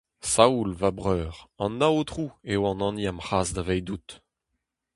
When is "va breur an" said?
0.73-1.79